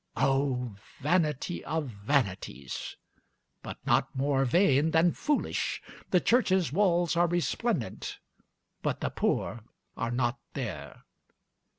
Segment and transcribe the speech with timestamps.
[0.17, 2.97] O vanity of vanities!
[3.61, 5.79] but not more vain than foolish.
[6.09, 8.17] The church's walls are resplendent,
[8.81, 9.59] but the poor
[9.95, 11.03] are not there....